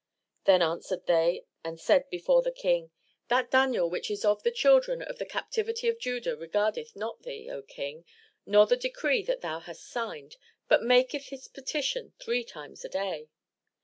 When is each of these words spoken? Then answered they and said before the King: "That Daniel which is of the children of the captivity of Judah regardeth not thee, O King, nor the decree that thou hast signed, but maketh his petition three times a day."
Then 0.45 0.63
answered 0.63 1.05
they 1.05 1.45
and 1.63 1.79
said 1.79 2.09
before 2.09 2.41
the 2.41 2.51
King: 2.51 2.89
"That 3.27 3.51
Daniel 3.51 3.87
which 3.87 4.09
is 4.09 4.25
of 4.25 4.41
the 4.41 4.49
children 4.49 5.03
of 5.03 5.19
the 5.19 5.27
captivity 5.27 5.87
of 5.89 5.99
Judah 5.99 6.35
regardeth 6.35 6.95
not 6.95 7.21
thee, 7.21 7.51
O 7.51 7.61
King, 7.61 8.03
nor 8.43 8.65
the 8.65 8.77
decree 8.77 9.21
that 9.21 9.41
thou 9.41 9.59
hast 9.59 9.85
signed, 9.85 10.37
but 10.67 10.81
maketh 10.81 11.27
his 11.27 11.47
petition 11.47 12.13
three 12.19 12.43
times 12.43 12.83
a 12.83 12.89
day." 12.89 13.29